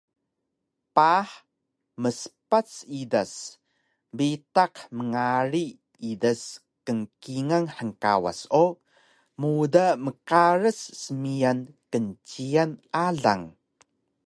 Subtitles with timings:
[0.95, 1.29] Paah
[2.01, 2.67] mspac
[3.01, 3.33] idas
[4.17, 5.65] bitaq mngari
[6.11, 6.41] idas
[6.85, 8.65] kngkingal hngkawas o
[9.41, 11.59] muda mqaras smiyan
[11.91, 12.71] knciyan
[13.05, 13.43] alang